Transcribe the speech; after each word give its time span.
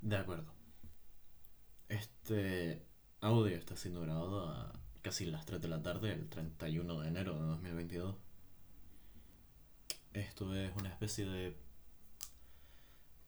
De 0.00 0.16
acuerdo. 0.16 0.52
Este 1.88 2.86
audio 3.20 3.56
está 3.56 3.76
siendo 3.76 4.00
grabado 4.00 4.48
a 4.48 4.72
casi 5.02 5.26
las 5.26 5.44
3 5.46 5.60
de 5.60 5.68
la 5.68 5.82
tarde, 5.82 6.12
el 6.12 6.28
31 6.28 7.00
de 7.00 7.08
enero 7.08 7.34
de 7.34 7.46
2022. 7.46 8.16
Esto 10.12 10.54
es 10.54 10.74
una 10.76 10.88
especie 10.90 11.26
de... 11.26 11.56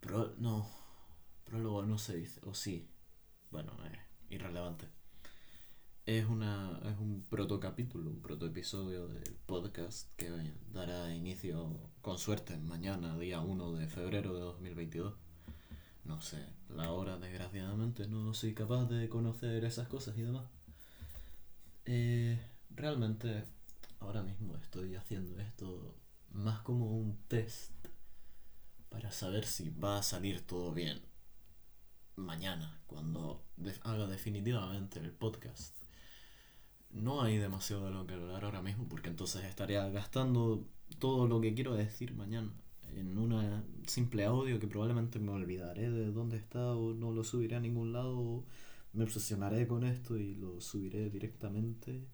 Pro... 0.01 0.35
No. 0.39 0.69
Prólogo 1.45 1.83
no 1.83 1.99
se 1.99 2.17
dice. 2.17 2.41
O 2.45 2.55
sí. 2.55 2.89
Bueno, 3.51 3.73
es 3.93 3.99
irrelevante. 4.31 4.89
Es, 6.07 6.25
una, 6.27 6.81
es 6.85 6.99
un 6.99 7.25
protocapítulo, 7.29 8.11
un 8.11 8.21
protoepisodio 8.23 9.09
del 9.09 9.35
podcast 9.47 10.09
que 10.17 10.31
dará 10.73 11.15
inicio, 11.15 11.91
con 12.01 12.19
suerte, 12.19 12.57
mañana, 12.59 13.19
día 13.19 13.41
1 13.41 13.73
de 13.73 13.89
febrero 13.89 14.35
de 14.35 14.41
2022. 14.41 15.15
No 16.05 16.21
sé, 16.21 16.45
la 16.75 16.93
hora, 16.93 17.19
desgraciadamente, 17.19 18.07
no 18.07 18.33
soy 18.35 18.55
capaz 18.55 18.87
de 18.87 19.09
conocer 19.09 19.65
esas 19.65 19.89
cosas 19.89 20.17
y 20.17 20.23
demás. 20.23 20.45
Eh, 21.85 22.39
realmente, 22.71 23.45
ahora 24.01 24.23
mismo 24.23 24.57
estoy 24.57 24.95
haciendo 24.95 25.39
esto 25.41 25.95
más 26.33 26.61
como 26.61 26.97
un 26.97 27.17
test 27.29 27.73
para 28.89 29.11
saber 29.13 29.47
si 29.47 29.71
va 29.71 29.99
a 29.99 30.03
salir 30.03 30.47
todo 30.47 30.73
bien 30.73 31.01
mañana, 32.17 32.81
cuando 32.87 33.43
haga 33.83 34.07
definitivamente 34.07 34.99
el 35.01 35.11
podcast. 35.11 35.75
No 36.91 37.23
hay 37.23 37.39
demasiado 37.39 37.87
de 37.87 37.93
lo 37.93 38.07
que 38.07 38.15
hablar 38.15 38.45
ahora 38.45 38.63
mismo, 38.63 38.89
porque 38.89 39.09
entonces 39.09 39.45
estaría 39.45 39.89
gastando 39.89 40.67
todo 40.99 41.27
lo 41.27 41.41
que 41.41 41.55
quiero 41.55 41.75
decir 41.75 42.15
mañana 42.15 42.53
en 42.97 43.19
una 43.19 43.65
simple 43.87 44.25
audio 44.25 44.59
que 44.59 44.67
probablemente 44.67 45.19
me 45.19 45.33
olvidaré 45.33 45.91
de 45.91 46.13
dónde 46.13 46.37
está 46.37 46.75
o 46.75 46.95
no 46.95 47.13
lo 47.13 47.25
subiré 47.25 47.57
a 47.57 47.61
ningún 47.61 47.93
lado 47.93 48.45
me 48.93 49.05
obsesionaré 49.05 49.67
con 49.67 49.85
esto 49.85 50.17
y 50.17 50.35
lo 50.35 50.61
subiré 50.61 51.11
directamente 51.11 52.05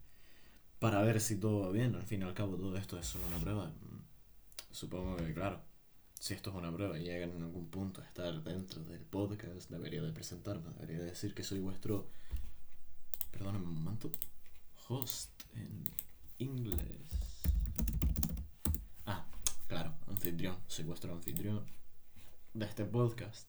para 0.79 1.03
ver 1.03 1.21
si 1.21 1.37
todo 1.37 1.61
va 1.61 1.71
bien. 1.71 1.95
Al 1.95 2.05
fin 2.05 2.23
y 2.23 2.25
al 2.25 2.35
cabo 2.35 2.57
todo 2.57 2.77
esto 2.77 2.99
es 2.99 3.07
solo 3.07 3.27
una 3.27 3.39
prueba. 3.39 3.73
Supongo 4.71 5.17
que 5.17 5.33
claro, 5.33 5.63
si 6.19 6.35
esto 6.35 6.51
es 6.51 6.57
una 6.57 6.73
prueba 6.73 6.99
y 6.99 7.05
llega 7.05 7.25
en 7.25 7.43
algún 7.43 7.69
punto 7.69 8.03
a 8.03 8.05
estar 8.05 8.43
dentro 8.43 8.83
del 8.85 9.01
podcast, 9.01 9.71
debería 9.71 10.03
de 10.03 10.13
presentarme, 10.13 10.71
debería 10.75 10.99
de 10.99 11.07
decir 11.07 11.35
que 11.35 11.43
soy 11.43 11.61
vuestro, 11.61 12.11
perdóname 13.31 13.65
un 13.65 13.75
momento, 13.75 14.13
host 14.89 15.31
en 15.55 15.85
inglés. 16.39 17.09
Ah, 19.07 19.27
claro, 19.67 19.95
anfitrión, 20.27 20.57
soy 20.67 20.85
vuestro 20.85 21.13
anfitrión 21.13 21.65
de 22.53 22.67
este 22.67 22.85
podcast. 22.85 23.47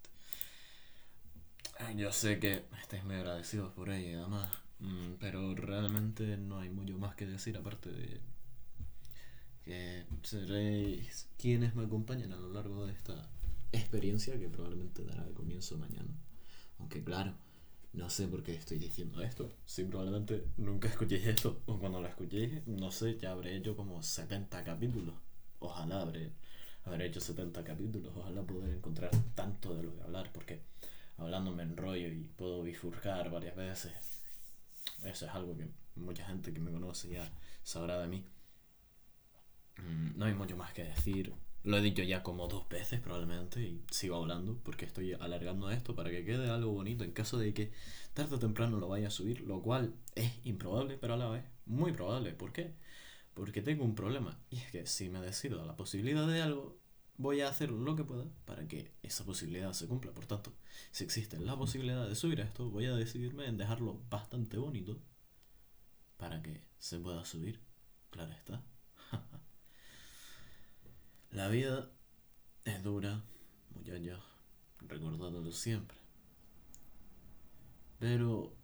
Yo 1.96 2.12
sé 2.12 2.40
que 2.40 2.66
estáis 2.80 3.04
muy 3.04 3.16
agradecidos 3.16 3.74
por 3.74 3.90
ello 3.90 4.08
y 4.10 4.22
demás, 4.22 4.48
mm, 4.80 5.14
pero 5.20 5.56
realmente 5.56 6.38
no 6.38 6.60
hay 6.60 6.70
mucho 6.70 6.96
más 7.00 7.16
que 7.16 7.26
decir 7.26 7.58
aparte 7.58 7.90
de 7.90 8.22
que 9.66 10.06
seréis 10.22 11.28
quienes 11.40 11.74
me 11.74 11.86
acompañan 11.86 12.32
a 12.32 12.38
lo 12.38 12.54
largo 12.54 12.86
de 12.86 12.94
esta 12.94 13.28
experiencia 13.72 14.38
que 14.38 14.48
probablemente 14.48 15.04
dará 15.04 15.26
comienzo 15.34 15.80
mañana. 15.80 16.14
Aunque 16.78 17.04
claro, 17.04 17.34
no 17.94 18.08
sé 18.12 18.28
por 18.28 18.44
qué 18.44 18.54
estoy 18.54 18.78
diciendo 18.78 19.24
esto. 19.24 19.52
Si 19.66 19.84
probablemente 19.84 20.46
nunca 20.58 20.90
escuchéis 20.90 21.26
esto, 21.26 21.64
o 21.66 21.80
cuando 21.80 22.02
lo 22.02 22.08
escuchéis, 22.08 22.68
no 22.68 22.92
sé, 22.92 23.18
ya 23.18 23.32
habré 23.32 23.58
hecho 23.58 23.76
como 23.76 24.04
70 24.04 24.64
capítulos. 24.64 25.16
Ojalá 25.60 26.02
habré, 26.02 26.34
habré 26.88 27.08
hecho 27.08 27.20
70 27.20 27.64
capítulos, 27.64 28.14
ojalá 28.16 28.42
poder 28.44 28.74
encontrar 28.74 29.12
tanto 29.36 29.76
de 29.76 29.84
lo 29.84 29.96
que 29.96 30.04
hablar, 30.04 30.32
porque 30.34 30.62
hablándome 31.18 31.64
en 31.64 31.78
rollo 31.78 32.08
y 32.08 32.30
puedo 32.36 32.64
bifurcar 32.64 33.30
varias 33.30 33.56
veces. 33.56 33.94
Eso 35.04 35.26
es 35.26 35.32
algo 35.32 35.58
que 35.58 35.68
mucha 35.96 36.26
gente 36.26 36.54
que 36.54 36.60
me 36.60 36.72
conoce 36.72 37.10
ya 37.10 37.32
sabrá 37.64 38.00
de 38.00 38.08
mí. 38.08 38.26
Mm, 39.78 40.18
no 40.18 40.26
hay 40.26 40.34
mucho 40.34 40.58
más 40.58 40.74
que 40.74 40.84
decir. 40.84 41.34
Lo 41.64 41.78
he 41.78 41.82
dicho 41.82 42.02
ya 42.04 42.24
como 42.24 42.48
dos 42.48 42.70
veces 42.70 43.02
probablemente 43.02 43.62
y 43.62 43.84
sigo 43.92 44.16
hablando 44.16 44.58
porque 44.64 44.86
estoy 44.86 45.14
alargando 45.14 45.70
esto 45.70 45.96
para 45.96 46.10
que 46.12 46.24
quede 46.24 46.50
algo 46.50 46.72
bonito 46.72 47.04
en 47.04 47.12
caso 47.12 47.38
de 47.38 47.54
que 47.54 47.72
tarde 48.14 48.36
o 48.36 48.40
temprano 48.40 48.80
lo 48.80 48.88
vaya 48.88 49.08
a 49.08 49.12
subir, 49.12 49.42
lo 49.42 49.62
cual 49.62 49.94
es 50.16 50.32
improbable, 50.46 50.98
pero 50.98 51.16
a 51.16 51.18
la 51.18 51.30
vez 51.30 51.44
muy 51.66 51.92
probable. 51.92 52.32
¿Por 52.34 52.54
qué? 52.54 52.74
Porque 53.38 53.62
tengo 53.62 53.84
un 53.86 53.94
problema 53.94 54.36
y 54.50 54.58
es 54.58 54.72
que 54.72 54.88
si 54.88 55.10
me 55.10 55.22
decido 55.22 55.62
a 55.62 55.66
la 55.68 55.76
posibilidad 55.76 56.28
de 56.28 56.42
algo, 56.42 56.76
voy 57.18 57.42
a 57.42 57.50
hacer 57.50 57.70
lo 57.70 57.96
que 57.96 58.04
pueda 58.04 58.26
para 58.46 58.68
que 58.68 58.92
esa 59.04 59.26
posibilidad 59.26 59.74
se 59.74 59.86
cumpla. 59.88 60.12
Por 60.12 60.26
tanto, 60.26 60.54
si 60.90 61.04
existe 61.04 61.40
la 61.40 61.56
posibilidad 61.56 62.10
de 62.10 62.16
subir 62.16 62.40
esto, 62.40 62.68
voy 62.72 62.86
a 62.86 62.96
decidirme 62.96 63.46
en 63.46 63.58
dejarlo 63.58 64.02
bastante 64.10 64.58
bonito 64.58 65.00
para 66.18 66.42
que 66.42 66.64
se 66.80 66.98
pueda 66.98 67.24
subir. 67.26 67.62
Claro 68.10 68.32
está. 68.32 68.64
la 71.30 71.48
vida 71.48 71.92
es 72.66 72.82
dura, 72.82 73.24
muchachos, 73.76 74.24
recordándolo 74.80 75.52
siempre. 75.52 75.96
Pero 78.00 78.56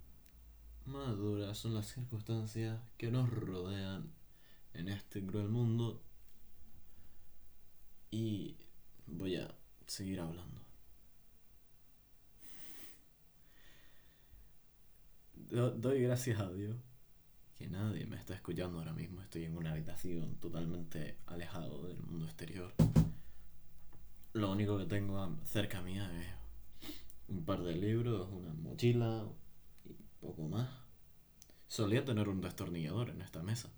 más 0.87 1.15
duras 1.15 1.59
son 1.59 1.75
las 1.75 1.85
circunstancias 1.89 2.81
que 2.97 3.11
nos 3.11 3.29
rodean 3.29 4.22
en 4.73 4.89
este 4.89 5.25
cruel 5.25 5.49
mundo 5.49 6.01
y 8.11 8.57
voy 9.07 9.35
a 9.35 9.53
seguir 9.87 10.19
hablando. 10.19 10.61
doy 15.53 16.01
gracias 16.01 16.39
a 16.39 16.51
Dios 16.51 16.75
que 17.55 17.67
nadie 17.67 18.05
me 18.07 18.15
está 18.15 18.33
escuchando 18.33 18.79
ahora 18.79 18.93
mismo. 18.93 19.21
Estoy 19.21 19.45
en 19.45 19.55
una 19.55 19.71
habitación 19.71 20.35
totalmente 20.37 21.17
alejado 21.27 21.87
del 21.87 22.01
mundo 22.01 22.25
exterior. 22.25 22.73
Lo 24.33 24.51
único 24.51 24.77
que 24.79 24.85
tengo 24.85 25.37
cerca 25.45 25.81
mía 25.81 26.09
es 26.19 26.89
un 27.27 27.45
par 27.45 27.61
de 27.61 27.75
libros, 27.75 28.27
una 28.31 28.53
mochila 28.53 29.27
y 29.85 29.93
poco 30.19 30.47
más. 30.47 30.69
Solía 31.67 32.03
tener 32.03 32.29
un 32.29 32.41
destornillador 32.41 33.11
en 33.11 33.21
esta 33.21 33.43
mesa. 33.43 33.71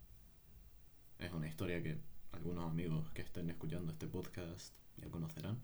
Es 1.19 1.31
una 1.31 1.47
historia 1.47 1.81
que 1.81 1.97
algunos 2.31 2.69
amigos 2.69 3.09
que 3.11 3.21
estén 3.21 3.49
escuchando 3.49 3.91
este 3.91 4.07
podcast 4.07 4.73
ya 4.97 5.09
conocerán. 5.09 5.61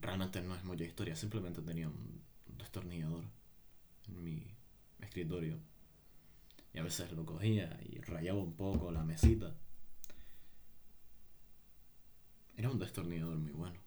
Realmente 0.00 0.40
no 0.40 0.54
es 0.54 0.64
mucha 0.64 0.84
historia, 0.84 1.14
simplemente 1.14 1.60
tenía 1.60 1.88
un 1.88 2.22
destornillador 2.46 3.24
en 4.08 4.24
mi 4.24 4.46
escritorio. 5.00 5.58
Y 6.72 6.78
a 6.78 6.82
veces 6.82 7.12
lo 7.12 7.26
cogía 7.26 7.78
y 7.84 8.00
rayaba 8.00 8.38
un 8.38 8.54
poco 8.54 8.90
la 8.90 9.02
mesita. 9.02 9.54
Era 12.56 12.70
un 12.70 12.78
destornillador 12.78 13.36
muy 13.38 13.52
bueno. 13.52 13.80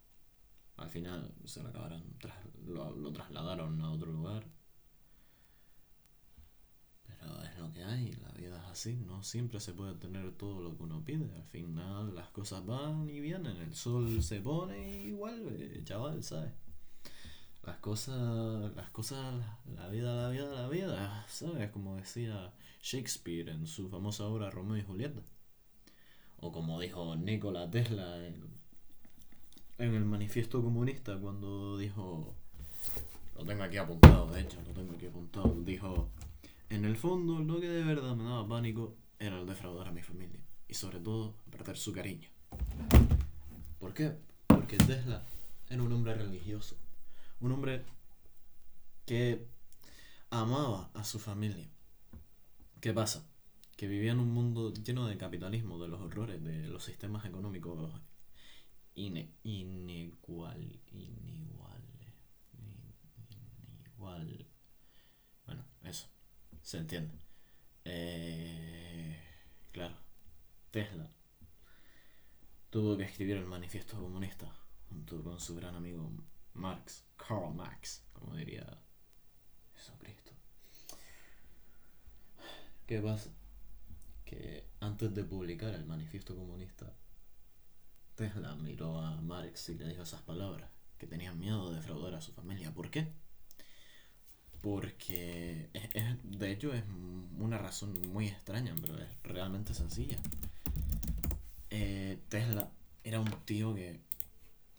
Al 0.77 0.89
final 0.89 1.33
se 1.45 1.63
lo 1.63 1.69
acabaron, 1.69 2.03
lo 2.65 3.11
trasladaron 3.11 3.81
a 3.81 3.91
otro 3.91 4.11
lugar 4.11 4.45
es 7.43 7.57
lo 7.59 7.71
que 7.71 7.83
hay, 7.83 8.11
la 8.13 8.31
vida 8.31 8.57
es 8.57 8.71
así, 8.71 8.95
no 8.95 9.23
siempre 9.23 9.59
se 9.59 9.73
puede 9.73 9.93
tener 9.95 10.31
todo 10.33 10.61
lo 10.61 10.75
que 10.75 10.83
uno 10.83 11.03
pide, 11.03 11.33
al 11.35 11.45
final 11.45 12.15
las 12.15 12.29
cosas 12.29 12.65
van 12.65 13.09
y 13.09 13.19
vienen, 13.19 13.57
el 13.57 13.75
sol 13.75 14.21
se 14.23 14.41
pone 14.41 15.03
y 15.03 15.11
vuelve, 15.11 15.83
chaval, 15.83 16.23
¿sabes? 16.23 16.51
Las 17.63 17.77
cosas, 17.77 18.75
las 18.75 18.89
cosas, 18.89 19.35
la 19.75 19.87
vida, 19.89 20.15
la 20.15 20.29
vida, 20.29 20.51
la 20.51 20.67
vida, 20.67 21.25
¿sabes? 21.29 21.69
Como 21.69 21.95
decía 21.95 22.51
Shakespeare 22.81 23.49
en 23.49 23.67
su 23.67 23.87
famosa 23.89 24.25
obra 24.25 24.49
Romeo 24.49 24.77
y 24.77 24.83
Julieta. 24.83 25.21
O 26.37 26.51
como 26.51 26.79
dijo 26.79 27.15
Nikola 27.15 27.69
Tesla 27.69 28.17
en 29.77 29.93
el 29.95 30.05
manifiesto 30.05 30.61
comunista 30.63 31.17
cuando 31.19 31.77
dijo, 31.77 32.35
lo 33.35 33.45
tengo 33.45 33.63
aquí 33.63 33.77
apuntado, 33.77 34.31
de 34.31 34.41
hecho, 34.41 34.57
lo 34.67 34.73
tengo 34.73 34.93
aquí 34.93 35.07
apuntado, 35.07 35.55
dijo, 35.63 36.09
en 36.71 36.85
el 36.85 36.95
fondo, 36.95 37.39
lo 37.39 37.59
que 37.59 37.67
de 37.67 37.83
verdad 37.83 38.15
me 38.15 38.23
daba 38.23 38.47
pánico 38.47 38.95
era 39.19 39.37
el 39.39 39.45
defraudar 39.45 39.89
a 39.89 39.91
mi 39.91 40.01
familia. 40.01 40.39
Y 40.67 40.73
sobre 40.73 40.99
todo, 40.99 41.35
perder 41.51 41.77
su 41.77 41.91
cariño. 41.91 42.29
¿Por 43.77 43.93
qué? 43.93 44.13
Porque 44.47 44.77
Tesla 44.77 45.23
era 45.69 45.83
un 45.83 45.91
hombre 45.91 46.13
religioso. 46.15 46.77
Un 47.41 47.51
hombre 47.51 47.83
que 49.05 49.45
amaba 50.29 50.89
a 50.93 51.03
su 51.03 51.19
familia. 51.19 51.69
¿Qué 52.79 52.93
pasa? 52.93 53.27
Que 53.75 53.87
vivía 53.87 54.13
en 54.13 54.19
un 54.19 54.31
mundo 54.31 54.73
lleno 54.73 55.07
de 55.07 55.17
capitalismo, 55.17 55.77
de 55.77 55.89
los 55.89 55.99
horrores, 55.99 56.41
de 56.41 56.67
los 56.67 56.85
sistemas 56.85 57.25
económicos 57.25 57.91
inigual, 58.95 60.79
inigual, 60.93 61.83
inigual. 63.97 64.40
Se 66.71 66.77
entiende. 66.77 67.13
Eh, 67.83 69.19
claro. 69.73 69.93
Tesla 70.71 71.05
tuvo 72.69 72.95
que 72.95 73.03
escribir 73.03 73.35
el 73.35 73.45
manifiesto 73.45 73.99
comunista 73.99 74.49
junto 74.87 75.21
con 75.21 75.37
su 75.41 75.53
gran 75.57 75.75
amigo 75.75 76.09
Marx, 76.53 77.03
Karl 77.17 77.53
Marx, 77.53 78.05
como 78.13 78.37
diría 78.37 78.65
Jesucristo. 79.75 80.31
¿Qué 82.87 83.01
pasa? 83.01 83.31
Que 84.23 84.65
antes 84.79 85.13
de 85.13 85.25
publicar 85.25 85.73
el 85.73 85.83
manifiesto 85.83 86.37
comunista, 86.37 86.95
Tesla 88.15 88.55
miró 88.55 88.97
a 88.97 89.19
Marx 89.19 89.67
y 89.67 89.75
le 89.75 89.89
dijo 89.89 90.03
esas 90.03 90.21
palabras, 90.21 90.71
que 90.97 91.05
tenían 91.05 91.37
miedo 91.37 91.69
de 91.69 91.75
defraudar 91.75 92.13
a 92.13 92.21
su 92.21 92.31
familia. 92.31 92.73
¿Por 92.73 92.89
qué? 92.89 93.11
Porque 94.61 95.69
de 96.23 96.51
hecho 96.51 96.73
es 96.73 96.83
una 97.39 97.57
razón 97.57 97.99
muy 98.13 98.27
extraña, 98.27 98.75
pero 98.79 98.97
es 98.97 99.09
realmente 99.23 99.73
sencilla. 99.73 100.17
Eh, 101.69 102.19
Tesla 102.29 102.69
era 103.03 103.19
un 103.19 103.31
tío 103.45 103.73
que, 103.73 103.99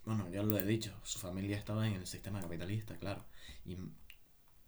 bueno, 0.05 0.29
ya 0.31 0.43
lo 0.43 0.59
he 0.59 0.65
dicho, 0.65 0.95
su 1.03 1.19
familia 1.19 1.57
estaba 1.57 1.87
en 1.87 1.95
el 1.95 2.07
sistema 2.07 2.41
capitalista, 2.41 2.97
claro, 2.99 3.25
y 3.65 3.77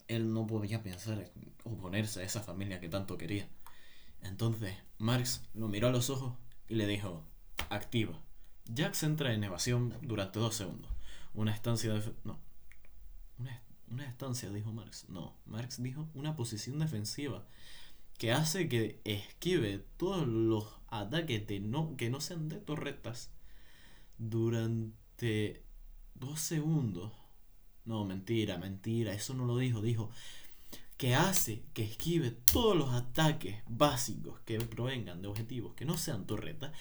él 0.08 0.32
no 0.32 0.46
podía 0.46 0.82
pensar 0.82 1.18
en 1.18 1.52
oponerse 1.64 2.20
a 2.20 2.24
esa 2.24 2.42
familia 2.42 2.80
que 2.80 2.88
tanto 2.88 3.16
quería. 3.16 3.48
Entonces, 4.22 4.74
Marx 4.98 5.42
lo 5.54 5.68
miró 5.68 5.88
a 5.88 5.92
los 5.92 6.10
ojos 6.10 6.34
y 6.68 6.74
le 6.74 6.86
dijo, 6.86 7.24
activa. 7.68 8.20
Jax 8.74 9.02
entra 9.02 9.34
en 9.34 9.44
evasión 9.44 9.96
durante 10.02 10.38
dos 10.38 10.56
segundos. 10.56 10.90
Una 11.34 11.52
estancia 11.52 11.92
de... 11.92 12.12
No. 12.24 12.38
Una, 13.38 13.62
una 13.90 14.06
estancia, 14.06 14.50
dijo 14.50 14.72
Marx. 14.72 15.08
No, 15.08 15.36
Marx 15.46 15.82
dijo 15.82 16.08
una 16.14 16.36
posición 16.36 16.78
defensiva 16.78 17.46
que 18.18 18.32
hace 18.32 18.68
que 18.68 19.00
esquive 19.04 19.84
todos 19.96 20.26
los 20.26 20.66
ataques 20.88 21.46
de 21.46 21.60
no, 21.60 21.96
que 21.96 22.10
no 22.10 22.20
sean 22.20 22.48
de 22.48 22.56
torretas 22.56 23.30
durante 24.18 25.62
dos 26.14 26.40
segundos. 26.40 27.12
No, 27.84 28.04
mentira, 28.04 28.56
mentira, 28.56 29.12
eso 29.12 29.34
no 29.34 29.44
lo 29.44 29.58
dijo, 29.58 29.82
dijo 29.82 30.10
que 30.96 31.14
hace 31.14 31.64
que 31.74 31.82
esquive 31.82 32.30
todos 32.30 32.76
los 32.76 32.90
ataques 32.94 33.56
básicos 33.66 34.38
que 34.44 34.60
provengan 34.60 35.22
de 35.22 35.28
objetivos 35.28 35.74
que 35.74 35.84
no 35.84 35.96
sean 35.96 36.24
torretas 36.24 36.72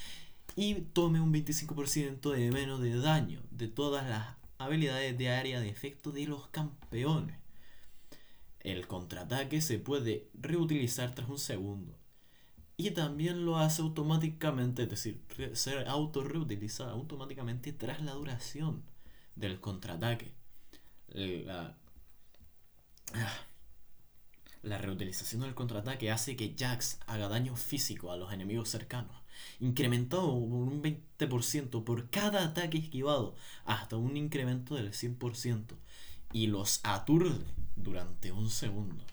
y 0.55 0.75
tome 0.75 1.19
un 1.19 1.33
25% 1.33 2.31
de 2.31 2.51
menos 2.51 2.79
de 2.79 2.95
daño 2.95 3.41
de 3.49 3.67
todas 3.67 4.07
las 4.07 4.35
habilidades 4.65 5.17
de 5.17 5.29
área 5.29 5.59
de 5.59 5.69
efecto 5.69 6.11
de 6.11 6.27
los 6.27 6.47
campeones. 6.47 7.37
El 8.59 8.87
contraataque 8.87 9.61
se 9.61 9.79
puede 9.79 10.29
reutilizar 10.33 11.13
tras 11.13 11.29
un 11.29 11.39
segundo. 11.39 11.97
Y 12.77 12.91
también 12.91 13.45
lo 13.45 13.57
hace 13.57 13.81
automáticamente, 13.81 14.83
es 14.83 14.89
decir, 14.89 15.21
ser 15.53 15.87
auto 15.87 16.23
automáticamente 16.89 17.73
tras 17.73 18.01
la 18.01 18.13
duración 18.13 18.83
del 19.35 19.59
contraataque. 19.59 20.33
Ah, 21.47 21.75
la 24.63 24.77
reutilización 24.77 25.41
del 25.41 25.53
contraataque 25.53 26.09
hace 26.09 26.35
que 26.35 26.55
Jax 26.57 26.99
haga 27.05 27.27
daño 27.27 27.55
físico 27.55 28.11
a 28.11 28.17
los 28.17 28.33
enemigos 28.33 28.69
cercanos, 28.69 29.22
incrementado 29.59 30.27
por 30.27 30.67
un 30.67 30.81
20% 30.81 31.83
por 31.83 32.09
cada 32.09 32.43
ataque 32.43 32.77
esquivado, 32.77 33.35
hasta 33.65 33.97
un 33.97 34.17
incremento 34.17 34.75
del 34.75 34.91
100%, 34.91 35.75
y 36.31 36.47
los 36.47 36.79
aturde 36.83 37.45
durante 37.75 38.31
un 38.31 38.49
segundo. 38.49 39.03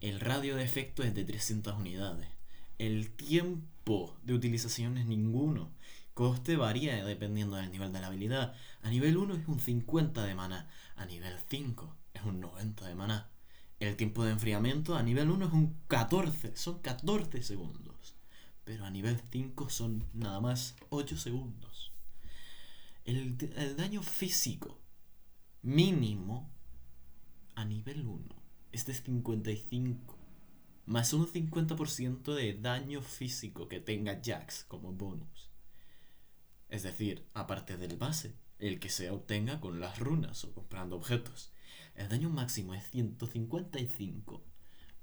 El 0.00 0.20
radio 0.20 0.56
de 0.56 0.64
efecto 0.64 1.02
es 1.02 1.14
de 1.14 1.24
300 1.24 1.76
unidades. 1.76 2.28
El 2.78 3.10
tiempo 3.10 4.16
de 4.22 4.34
utilización 4.34 4.96
es 4.96 5.06
ninguno. 5.06 5.70
Coste 6.14 6.56
varía 6.56 7.04
dependiendo 7.04 7.56
del 7.56 7.70
nivel 7.72 7.92
de 7.92 8.00
la 8.00 8.06
habilidad. 8.06 8.54
A 8.82 8.90
nivel 8.90 9.16
1 9.16 9.34
es 9.34 9.48
un 9.48 9.58
50 9.58 10.24
de 10.24 10.34
mana. 10.34 10.68
A 10.96 11.04
nivel 11.06 11.34
5 11.48 11.96
es 12.14 12.22
un 12.22 12.40
90 12.40 12.86
de 12.86 12.94
mana. 12.94 13.28
El 13.80 13.96
tiempo 13.96 14.24
de 14.24 14.32
enfriamiento 14.32 14.96
a 14.96 15.02
nivel 15.02 15.30
1 15.30 15.46
es 15.46 15.52
un 15.52 15.76
14, 15.86 16.56
son 16.56 16.80
14 16.80 17.42
segundos. 17.42 17.87
Pero 18.68 18.84
a 18.84 18.90
nivel 18.90 19.18
5 19.30 19.70
son 19.70 20.04
nada 20.12 20.40
más 20.40 20.76
8 20.90 21.16
segundos. 21.16 21.90
El, 23.06 23.38
el 23.56 23.76
daño 23.78 24.02
físico 24.02 24.78
mínimo 25.62 26.50
a 27.54 27.64
nivel 27.64 28.06
1 28.06 28.28
es 28.72 28.84
de 28.84 28.92
55. 28.92 30.18
Más 30.84 31.14
un 31.14 31.26
50% 31.26 32.34
de 32.34 32.58
daño 32.60 33.00
físico 33.00 33.68
que 33.68 33.80
tenga 33.80 34.20
Jax 34.22 34.64
como 34.64 34.92
bonus. 34.92 35.48
Es 36.68 36.82
decir, 36.82 37.26
aparte 37.32 37.78
del 37.78 37.96
base, 37.96 38.34
el 38.58 38.80
que 38.80 38.90
se 38.90 39.08
obtenga 39.08 39.60
con 39.62 39.80
las 39.80 39.98
runas 39.98 40.44
o 40.44 40.52
comprando 40.52 40.96
objetos. 40.96 41.54
El 41.94 42.10
daño 42.10 42.28
máximo 42.28 42.74
es 42.74 42.90
155, 42.90 44.44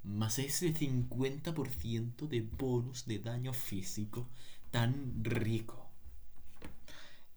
más 0.06 0.40
ese 0.40 0.74
50% 0.74 2.28
de 2.28 2.42
bonus 2.42 3.06
de 3.06 3.20
daño 3.20 3.54
físico 3.54 4.30
tan 4.72 5.24
rico. 5.24 5.90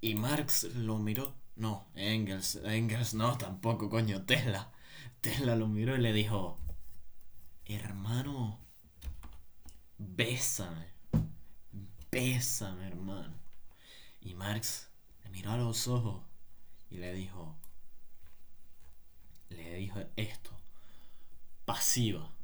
Y 0.00 0.14
Marx 0.14 0.64
lo 0.74 0.98
miró. 0.98 1.34
No, 1.56 1.88
Engels, 1.94 2.56
Engels 2.64 3.14
no, 3.14 3.36
tampoco, 3.36 3.90
coño, 3.90 4.24
Tesla. 4.24 4.70
Tesla 5.20 5.56
lo 5.56 5.66
miró 5.66 5.96
y 5.96 6.00
le 6.00 6.12
dijo, 6.12 6.56
hermano, 7.64 8.60
bésame, 9.98 10.86
bésame, 12.12 12.86
hermano. 12.86 13.34
Y 14.20 14.34
Marx 14.34 14.88
le 15.24 15.30
miró 15.30 15.52
a 15.52 15.56
los 15.56 15.88
ojos 15.88 16.22
y 16.90 16.98
le 16.98 17.12
dijo, 17.14 17.56
le 19.50 19.74
dijo 19.74 20.00
esto. 20.16 20.50
Pasiva. 21.64 22.37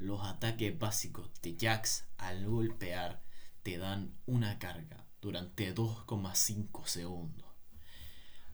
Los 0.00 0.22
ataques 0.22 0.78
básicos 0.78 1.30
de 1.42 1.58
Jax 1.60 2.06
al 2.16 2.46
golpear 2.46 3.22
te 3.62 3.76
dan 3.76 4.14
una 4.24 4.58
carga 4.58 5.04
durante 5.20 5.74
2,5 5.74 6.86
segundos, 6.86 7.46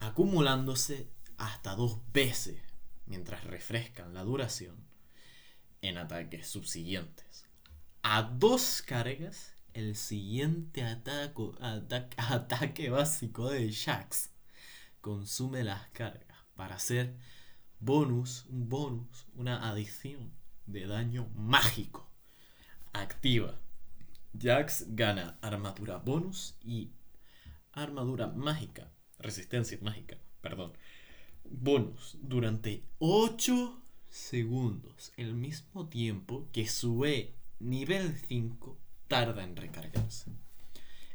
acumulándose 0.00 1.08
hasta 1.36 1.76
dos 1.76 2.00
veces 2.12 2.60
mientras 3.06 3.44
refrescan 3.44 4.12
la 4.12 4.24
duración 4.24 4.76
en 5.82 5.98
ataques 5.98 6.48
subsiguientes. 6.48 7.44
A 8.02 8.22
dos 8.22 8.82
cargas, 8.82 9.54
el 9.72 9.94
siguiente 9.94 10.82
ataque, 10.82 11.52
ataque 12.16 12.90
básico 12.90 13.50
de 13.50 13.72
Jax 13.72 14.30
consume 15.00 15.62
las 15.62 15.86
cargas 15.90 16.38
para 16.56 16.74
hacer 16.74 17.16
bonus, 17.78 18.46
un 18.46 18.68
bonus, 18.68 19.28
una 19.36 19.68
adición 19.68 20.32
de 20.66 20.86
daño 20.86 21.28
mágico. 21.34 22.08
Activa. 22.92 23.58
Jax 24.38 24.86
gana 24.88 25.38
armadura 25.40 25.96
bonus 25.98 26.56
y 26.62 26.90
armadura 27.72 28.26
mágica, 28.28 28.90
resistencia 29.18 29.78
mágica, 29.80 30.18
perdón. 30.40 30.72
Bonus 31.44 32.18
durante 32.20 32.84
8 32.98 33.82
segundos, 34.08 35.12
el 35.16 35.34
mismo 35.34 35.88
tiempo 35.88 36.48
que 36.52 36.68
sube 36.68 37.34
nivel 37.60 38.16
5 38.28 38.78
tarda 39.08 39.44
en 39.44 39.56
recargarse. 39.56 40.32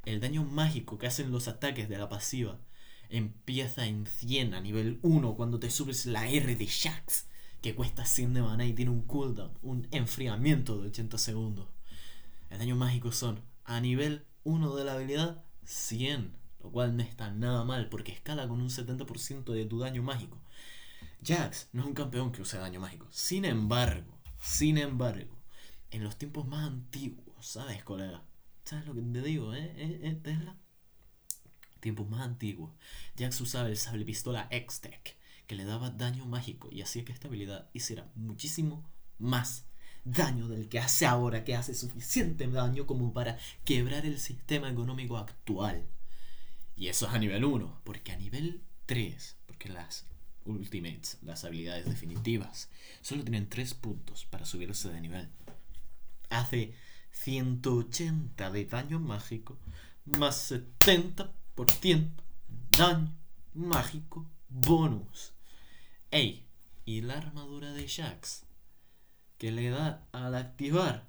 El 0.05 0.19
daño 0.19 0.43
mágico 0.43 0.97
que 0.97 1.07
hacen 1.07 1.31
los 1.31 1.47
ataques 1.47 1.89
de 1.89 1.97
la 1.97 2.09
pasiva 2.09 2.59
empieza 3.09 3.85
en 3.85 4.07
100 4.07 4.53
a 4.53 4.61
nivel 4.61 4.99
1 5.03 5.35
cuando 5.35 5.59
te 5.59 5.69
subes 5.69 6.05
la 6.05 6.27
R 6.29 6.55
de 6.55 6.65
Shax, 6.65 7.27
que 7.61 7.75
cuesta 7.75 8.05
100 8.05 8.33
de 8.33 8.41
mana 8.41 8.65
y 8.65 8.73
tiene 8.73 8.91
un 8.91 9.03
cooldown, 9.03 9.51
un 9.61 9.87
enfriamiento 9.91 10.81
de 10.81 10.87
80 10.87 11.17
segundos. 11.17 11.67
El 12.49 12.59
daño 12.59 12.75
mágico 12.75 13.11
son 13.11 13.41
a 13.63 13.79
nivel 13.79 14.25
1 14.43 14.75
de 14.75 14.83
la 14.83 14.93
habilidad 14.93 15.43
100, 15.65 16.33
lo 16.63 16.71
cual 16.71 16.97
no 16.97 17.03
está 17.03 17.31
nada 17.31 17.63
mal 17.63 17.89
porque 17.89 18.11
escala 18.11 18.47
con 18.47 18.61
un 18.61 18.69
70% 18.69 19.51
de 19.53 19.65
tu 19.65 19.79
daño 19.79 20.03
mágico. 20.03 20.41
Jax 21.23 21.69
no 21.73 21.81
es 21.81 21.87
un 21.87 21.93
campeón 21.93 22.31
que 22.31 22.41
use 22.41 22.57
daño 22.57 22.79
mágico. 22.79 23.07
Sin 23.11 23.45
embargo, 23.45 24.19
sin 24.39 24.77
embargo, 24.77 25.37
en 25.91 26.03
los 26.03 26.17
tiempos 26.17 26.47
más 26.47 26.67
antiguos, 26.67 27.45
¿sabes, 27.45 27.83
colega? 27.83 28.23
¿Sabes 28.63 28.87
lo 28.87 28.95
que 28.95 29.01
te 29.01 29.21
digo, 29.21 29.53
eh? 29.53 29.71
¿Eh, 29.75 29.99
eh 30.03 30.19
Tesla? 30.23 30.57
tiempos 31.81 32.07
más 32.09 32.21
antiguos, 32.21 32.71
Jax 33.17 33.41
usaba 33.41 33.67
el 33.67 33.75
sable 33.75 34.05
pistola 34.05 34.47
X-Tech, 34.49 35.17
que 35.51 35.57
le 35.57 35.65
daba 35.65 35.89
daño 35.89 36.25
mágico 36.25 36.69
y 36.71 36.81
hacía 36.81 37.03
que 37.03 37.11
esta 37.11 37.27
habilidad 37.27 37.69
hiciera 37.73 38.09
muchísimo 38.15 38.89
más 39.19 39.65
daño 40.05 40.47
del 40.47 40.69
que 40.69 40.79
hace 40.79 41.05
ahora, 41.05 41.43
que 41.43 41.57
hace 41.57 41.75
suficiente 41.75 42.47
daño 42.47 42.87
como 42.87 43.11
para 43.11 43.37
quebrar 43.65 44.05
el 44.05 44.17
sistema 44.17 44.69
económico 44.69 45.17
actual. 45.17 45.85
Y 46.77 46.87
eso 46.87 47.05
es 47.05 47.13
a 47.13 47.19
nivel 47.19 47.43
1, 47.43 47.81
porque 47.83 48.13
a 48.13 48.15
nivel 48.15 48.61
3, 48.85 49.35
porque 49.45 49.67
las 49.67 50.05
Ultimates, 50.45 51.17
las 51.21 51.43
habilidades 51.43 51.83
definitivas, 51.83 52.69
solo 53.01 53.23
tienen 53.23 53.49
3 53.49 53.73
puntos 53.73 54.23
para 54.27 54.45
subirse 54.45 54.87
de 54.89 55.01
nivel. 55.01 55.27
Hace 56.29 56.73
180 57.11 58.51
de 58.51 58.65
daño 58.67 59.01
mágico 59.01 59.57
más 60.17 60.37
70 60.37 61.29
por 61.55 61.69
ciento 61.69 62.23
daño 62.71 63.13
mágico 63.53 64.25
bonus. 64.47 65.33
Ey, 66.13 66.45
y 66.83 66.99
la 66.99 67.17
armadura 67.17 67.71
de 67.71 67.87
Jax, 67.87 68.43
que 69.37 69.49
le 69.49 69.69
da 69.69 70.09
al 70.11 70.35
activar 70.35 71.07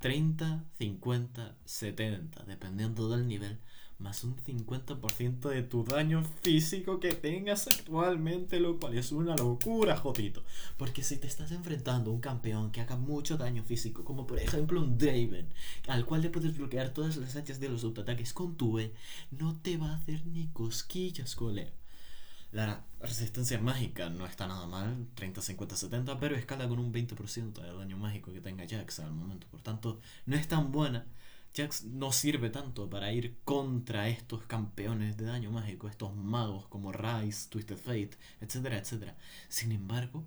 30, 0.00 0.66
50, 0.78 1.56
70, 1.64 2.44
dependiendo 2.44 3.08
del 3.08 3.26
nivel, 3.26 3.58
más 3.98 4.24
un 4.24 4.36
50% 4.36 5.48
de 5.48 5.62
tu 5.62 5.84
daño 5.84 6.22
físico 6.42 7.00
que 7.00 7.14
tengas 7.14 7.66
actualmente, 7.66 8.60
lo 8.60 8.78
cual 8.78 8.98
es 8.98 9.10
una 9.10 9.34
locura, 9.34 9.96
jodito. 9.96 10.44
Porque 10.76 11.02
si 11.02 11.16
te 11.16 11.26
estás 11.26 11.50
enfrentando 11.52 12.10
a 12.10 12.14
un 12.14 12.20
campeón 12.20 12.70
que 12.70 12.82
haga 12.82 12.96
mucho 12.96 13.38
daño 13.38 13.64
físico, 13.64 14.04
como 14.04 14.26
por 14.26 14.38
ejemplo 14.38 14.82
un 14.82 14.98
Draven, 14.98 15.48
al 15.86 16.04
cual 16.04 16.20
le 16.20 16.28
puedes 16.28 16.54
bloquear 16.54 16.92
todas 16.92 17.16
las 17.16 17.36
hachas 17.36 17.58
de 17.58 17.70
los 17.70 17.84
autoataques 17.84 18.34
con 18.34 18.58
tu 18.58 18.78
E, 18.78 18.92
no 19.30 19.58
te 19.58 19.78
va 19.78 19.92
a 19.92 19.96
hacer 19.96 20.26
ni 20.26 20.48
cosquillas, 20.48 21.34
colega. 21.34 21.72
La 22.50 22.84
resistencia 23.00 23.60
mágica 23.60 24.08
no 24.08 24.24
está 24.26 24.46
nada 24.46 24.66
mal, 24.66 25.06
30, 25.14 25.42
50, 25.42 25.76
70, 25.76 26.18
pero 26.18 26.34
escala 26.34 26.66
con 26.66 26.78
un 26.78 26.92
20% 26.92 27.52
de 27.52 27.72
daño 27.72 27.98
mágico 27.98 28.32
que 28.32 28.40
tenga 28.40 28.66
Jax 28.66 29.00
al 29.00 29.12
momento. 29.12 29.46
Por 29.50 29.60
tanto, 29.60 30.00
no 30.26 30.36
es 30.36 30.48
tan 30.48 30.72
buena. 30.72 31.06
Jax 31.54 31.84
no 31.84 32.12
sirve 32.12 32.50
tanto 32.50 32.88
para 32.88 33.12
ir 33.12 33.36
contra 33.44 34.08
estos 34.08 34.44
campeones 34.44 35.16
de 35.16 35.26
daño 35.26 35.50
mágico, 35.50 35.88
estos 35.88 36.14
magos 36.14 36.66
como 36.68 36.92
Rise, 36.92 37.48
Twisted 37.50 37.76
Fate, 37.76 38.16
etcétera, 38.40 38.78
etcétera. 38.78 39.16
Sin 39.48 39.72
embargo, 39.72 40.24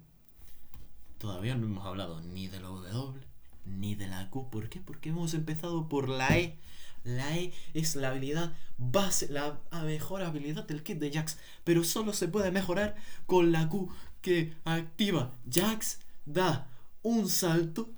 todavía 1.18 1.56
no 1.56 1.66
hemos 1.66 1.86
hablado 1.86 2.22
ni 2.22 2.48
de 2.48 2.60
la 2.60 2.68
W 2.68 3.20
ni 3.66 3.96
de 3.96 4.08
la 4.08 4.30
Q. 4.30 4.50
¿Por 4.50 4.70
qué? 4.70 4.80
Porque 4.80 5.10
hemos 5.10 5.34
empezado 5.34 5.88
por 5.88 6.10
la 6.10 6.38
E 6.38 6.58
la 7.04 7.38
E 7.38 7.54
es 7.74 7.96
la 7.96 8.10
habilidad 8.10 8.54
base, 8.78 9.28
la 9.30 9.60
mejor 9.84 10.24
habilidad 10.24 10.66
del 10.66 10.84
kit 10.84 11.00
de 11.00 11.12
Jax, 11.12 11.38
pero 11.64 11.84
solo 11.84 12.14
se 12.14 12.28
puede 12.28 12.52
mejorar 12.52 12.96
con 13.26 13.52
la 13.52 13.70
Q 13.70 13.90
que 14.22 14.56
activa. 14.66 15.34
Jax 15.50 16.00
da 16.26 16.68
un 17.04 17.28
salto 17.30 17.94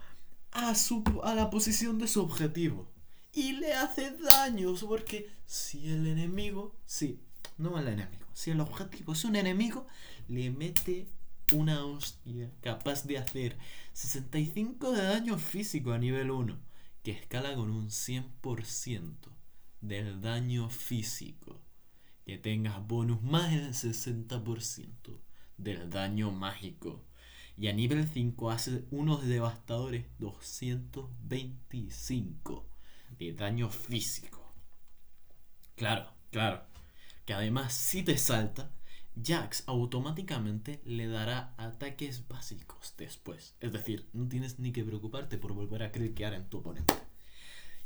a, 0.51 0.75
su, 0.75 1.03
a 1.23 1.35
la 1.35 1.49
posición 1.49 1.99
de 1.99 2.07
su 2.07 2.21
objetivo 2.21 2.89
y 3.33 3.53
le 3.53 3.73
hace 3.73 4.11
daños 4.11 4.83
porque 4.83 5.29
si 5.45 5.91
el 5.91 6.07
enemigo, 6.07 6.75
sí, 6.85 7.19
no 7.57 7.77
el 7.79 7.87
enemigo, 7.87 8.25
si 8.33 8.51
el 8.51 8.59
objetivo 8.59 9.13
es 9.13 9.25
un 9.25 9.35
enemigo, 9.35 9.87
le 10.27 10.51
mete 10.51 11.07
una 11.53 11.85
hostia 11.85 12.49
capaz 12.61 13.05
de 13.05 13.17
hacer 13.17 13.57
65 13.93 14.91
de 14.93 15.03
daño 15.03 15.37
físico 15.37 15.91
a 15.91 15.97
nivel 15.97 16.31
1 16.31 16.72
que 17.03 17.11
escala 17.11 17.53
con 17.53 17.69
un 17.69 17.89
100% 17.89 19.13
del 19.81 20.21
daño 20.21 20.69
físico. 20.69 21.61
Que 22.25 22.37
tengas 22.37 22.87
bonus 22.87 23.21
más 23.21 23.51
del 23.51 23.73
60% 23.73 25.19
del 25.57 25.89
daño 25.89 26.31
mágico. 26.31 27.03
Y 27.57 27.67
a 27.67 27.73
nivel 27.73 28.07
5 28.07 28.49
hace 28.49 28.85
unos 28.89 29.27
devastadores 29.27 30.05
225 30.19 32.65
de 33.19 33.33
daño 33.33 33.69
físico. 33.69 34.53
Claro, 35.75 36.07
claro. 36.31 36.63
Que 37.25 37.33
además 37.33 37.73
si 37.73 38.03
te 38.03 38.17
salta, 38.17 38.71
Jax 39.21 39.63
automáticamente 39.67 40.81
le 40.85 41.07
dará 41.07 41.53
ataques 41.57 42.27
básicos 42.27 42.95
después. 42.97 43.55
Es 43.59 43.71
decir, 43.71 44.09
no 44.13 44.27
tienes 44.27 44.59
ni 44.59 44.71
que 44.71 44.83
preocuparte 44.83 45.37
por 45.37 45.53
volver 45.53 45.83
a 45.83 45.91
cliquear 45.91 46.33
en 46.33 46.49
tu 46.49 46.59
oponente. 46.59 46.93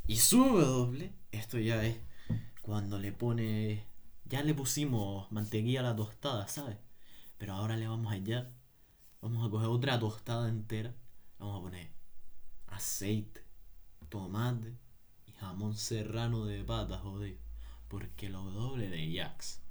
Y 0.08 0.18
su 0.18 0.42
W, 0.44 1.12
esto 1.32 1.60
ya 1.60 1.84
es 1.84 1.98
cuando 2.62 2.98
le 2.98 3.12
pone. 3.12 3.86
Ya 4.26 4.42
le 4.44 4.54
pusimos 4.54 5.32
mantequilla 5.32 5.82
a 5.82 5.84
la 5.84 5.96
tostada, 5.96 6.48
¿sabes? 6.48 6.78
Pero 7.38 7.54
ahora 7.54 7.76
le 7.76 7.88
vamos 7.88 8.08
a 8.08 8.16
hallar. 8.16 8.52
Vamos 9.22 9.46
a 9.46 9.50
coger 9.50 9.68
otra 9.68 10.00
tostada 10.00 10.48
entera. 10.48 10.96
Vamos 11.40 11.60
a 11.60 11.62
poner 11.62 11.92
aceite, 12.68 13.44
tomate 14.10 14.78
y 15.26 15.32
jamón 15.34 15.76
serrano 15.76 16.46
de 16.46 16.64
patas, 16.64 17.02
joder. 17.02 17.38
Porque 17.90 18.30
la 18.30 18.40
W 18.40 18.90
de 18.90 19.14
Jax 19.18 19.62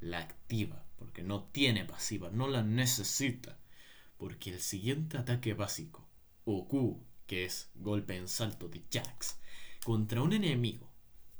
la 0.00 0.18
activa 0.18 0.83
porque 0.96 1.22
no 1.22 1.44
tiene 1.44 1.84
pasiva, 1.84 2.30
no 2.30 2.48
la 2.48 2.62
necesita, 2.62 3.58
porque 4.16 4.50
el 4.50 4.60
siguiente 4.60 5.18
ataque 5.18 5.54
básico, 5.54 6.06
o 6.44 6.66
Q, 6.68 7.04
que 7.26 7.44
es 7.44 7.70
golpe 7.74 8.16
en 8.16 8.28
salto 8.28 8.68
de 8.68 8.82
Jax, 8.92 9.38
contra 9.84 10.22
un 10.22 10.32
enemigo 10.32 10.90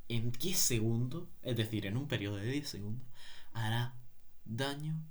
en 0.07 0.31
10 0.31 0.57
segundos, 0.57 1.27
es 1.41 1.55
decir, 1.55 1.85
en 1.85 1.97
un 1.97 2.07
periodo 2.07 2.37
de 2.37 2.51
10 2.51 2.69
segundos, 2.69 3.07
hará 3.53 3.95
daño 4.43 5.03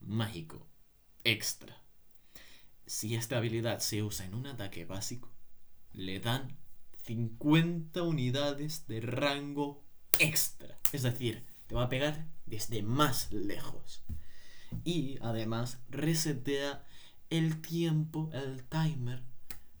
mágico 0.00 0.66
extra. 1.24 1.82
Si 2.86 3.14
esta 3.14 3.38
habilidad 3.38 3.78
se 3.78 4.02
usa 4.02 4.26
en 4.26 4.34
un 4.34 4.46
ataque 4.46 4.84
básico, 4.84 5.32
le 5.92 6.20
dan 6.20 6.56
50 7.04 8.02
unidades 8.02 8.86
de 8.86 9.00
rango 9.00 9.82
extra. 10.18 10.78
Es 10.92 11.02
decir, 11.02 11.44
te 11.66 11.74
va 11.74 11.84
a 11.84 11.88
pegar 11.88 12.26
desde 12.52 12.82
más 12.82 13.32
lejos. 13.32 14.02
Y 14.84 15.16
además 15.22 15.78
resetea 15.88 16.84
el 17.30 17.62
tiempo, 17.62 18.30
el 18.34 18.62
timer 18.64 19.22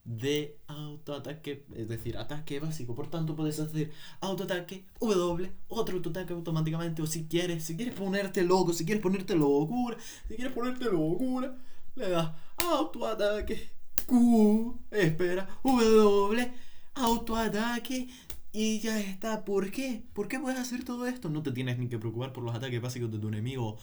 de 0.04 0.58
autoataque, 0.68 1.66
es 1.76 1.88
decir, 1.90 2.16
ataque 2.16 2.60
básico. 2.60 2.94
Por 2.94 3.10
tanto, 3.10 3.36
puedes 3.36 3.60
hacer 3.60 3.92
autoataque, 4.20 4.86
W, 5.00 5.52
otro 5.68 5.96
autoataque 5.96 6.32
automáticamente. 6.32 7.02
O 7.02 7.06
si 7.06 7.26
quieres, 7.26 7.62
si 7.64 7.76
quieres 7.76 7.94
ponerte 7.94 8.42
loco, 8.42 8.72
si 8.72 8.86
quieres 8.86 9.02
ponerte 9.02 9.34
locura, 9.34 9.98
si 10.26 10.34
quieres 10.34 10.54
ponerte 10.54 10.86
locura, 10.86 11.54
le 11.94 12.08
das 12.08 12.30
autoataque, 12.56 13.70
Q, 14.06 14.78
espera, 14.90 15.46
W, 15.62 16.52
autoataque, 16.94 18.08
y 18.52 18.80
ya 18.80 19.00
está. 19.00 19.44
¿Por 19.44 19.70
qué? 19.70 20.04
¿Por 20.12 20.28
qué 20.28 20.38
puedes 20.38 20.58
hacer 20.58 20.84
todo 20.84 21.06
esto? 21.06 21.30
No 21.30 21.42
te 21.42 21.52
tienes 21.52 21.78
ni 21.78 21.88
que 21.88 21.98
preocupar 21.98 22.32
por 22.32 22.44
los 22.44 22.54
ataques 22.54 22.80
básicos 22.80 23.10
de 23.10 23.18
tu 23.18 23.28
enemigo. 23.28 23.78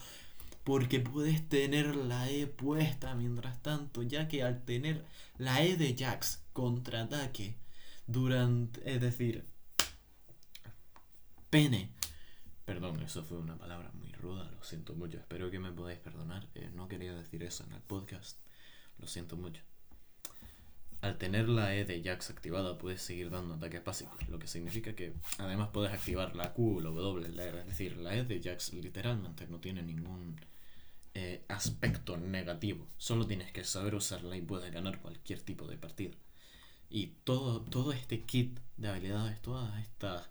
Porque 0.64 1.00
puedes 1.00 1.48
tener 1.50 1.96
la 1.96 2.30
E 2.30 2.46
puesta 2.46 3.16
mientras 3.16 3.62
tanto, 3.64 4.04
ya 4.04 4.28
que 4.28 4.44
al 4.44 4.64
tener 4.66 5.06
la 5.38 5.64
E 5.64 5.78
de 5.78 5.96
Jax 5.98 6.44
contraataque 6.54 7.58
durante... 8.08 8.80
Es 8.94 9.02
decir... 9.02 9.46
Pene. 11.50 11.92
Perdón, 12.66 13.02
eso 13.02 13.24
fue 13.24 13.40
una 13.40 13.58
palabra 13.58 13.92
muy 13.94 14.12
ruda, 14.12 14.52
lo 14.52 14.64
siento 14.64 14.94
mucho. 14.94 15.18
Espero 15.18 15.50
que 15.50 15.60
me 15.60 15.72
podáis 15.72 15.98
perdonar. 15.98 16.48
Eh, 16.54 16.70
no 16.76 16.88
quería 16.88 17.16
decir 17.16 17.42
eso 17.42 17.64
en 17.64 17.74
el 17.74 17.82
podcast. 17.82 18.38
Lo 19.00 19.08
siento 19.08 19.36
mucho. 19.36 19.64
Al 21.02 21.18
tener 21.18 21.48
la 21.48 21.76
E 21.76 21.86
de 21.86 22.04
Jax 22.04 22.30
activada 22.30 22.78
puedes 22.78 23.02
seguir 23.02 23.30
dando 23.30 23.56
ataques 23.56 23.84
básicos, 23.84 24.28
lo 24.28 24.38
que 24.38 24.48
significa 24.48 24.96
que 24.96 25.14
además 25.38 25.70
puedes 25.72 25.94
activar 25.94 26.36
la 26.36 26.54
Q, 26.54 26.82
la 26.82 26.90
W, 26.90 27.30
la 27.30 27.44
R. 27.46 27.60
Es 27.62 27.68
decir, 27.68 27.98
la 27.98 28.16
E 28.16 28.26
de 28.26 28.42
Jax 28.44 28.74
literalmente 28.74 29.48
no 29.48 29.60
tiene 29.62 29.82
ningún 29.82 30.36
eh, 31.14 31.46
aspecto 31.48 32.18
negativo. 32.18 32.86
Solo 32.98 33.26
tienes 33.26 33.52
que 33.52 33.64
saber 33.64 33.96
usarla 33.96 34.36
y 34.36 34.42
puedes 34.42 34.72
ganar 34.74 35.02
cualquier 35.02 35.42
tipo 35.42 35.68
de 35.68 35.78
partida. 35.78 36.16
Y 36.90 37.08
todo, 37.24 37.62
todo 37.62 37.94
este 37.94 38.26
kit 38.26 38.60
de 38.76 38.90
habilidades, 38.90 39.42
todas 39.42 39.80
estas 39.82 40.30